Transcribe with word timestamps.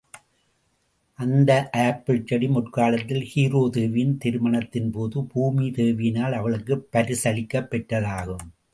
அந்த 1.19 1.69
ஆப்பிள் 1.71 2.25
செடி 2.25 2.47
முற்காலத்தில் 2.47 3.29
ஹீரா 3.35 3.61
தேவியின 3.77 4.17
திருமணத்தின்போது 4.25 5.27
பூமிதேவியால் 5.35 6.31
அவளுக்குப் 6.31 6.87
பரிசளிக்கப்பெற்றதாகும். 6.91 8.47